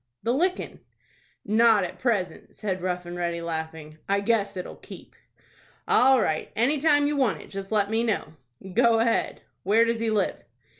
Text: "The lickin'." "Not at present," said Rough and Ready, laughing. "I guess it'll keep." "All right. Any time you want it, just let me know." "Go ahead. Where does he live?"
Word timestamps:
"The 0.23 0.33
lickin'." 0.33 0.79
"Not 1.45 1.83
at 1.83 1.99
present," 1.99 2.55
said 2.55 2.81
Rough 2.81 3.05
and 3.05 3.15
Ready, 3.15 3.39
laughing. 3.39 3.99
"I 4.09 4.19
guess 4.19 4.57
it'll 4.57 4.77
keep." 4.77 5.15
"All 5.87 6.19
right. 6.19 6.51
Any 6.55 6.79
time 6.79 7.05
you 7.05 7.15
want 7.15 7.39
it, 7.39 7.51
just 7.51 7.71
let 7.71 7.91
me 7.91 8.03
know." 8.03 8.33
"Go 8.73 8.97
ahead. 8.97 9.43
Where 9.61 9.85
does 9.85 9.99
he 9.99 10.09
live?" 10.09 10.41